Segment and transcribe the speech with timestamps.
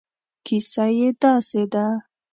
[0.45, 1.85] کیسه یې داسې ده.